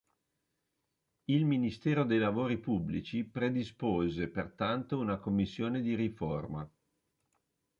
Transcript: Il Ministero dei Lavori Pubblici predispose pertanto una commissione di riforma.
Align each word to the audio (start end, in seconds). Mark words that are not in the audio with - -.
Il 1.25 1.45
Ministero 1.45 2.05
dei 2.05 2.17
Lavori 2.17 2.57
Pubblici 2.57 3.23
predispose 3.23 4.29
pertanto 4.29 4.97
una 4.97 5.19
commissione 5.19 5.79
di 5.79 5.93
riforma. 5.93 6.67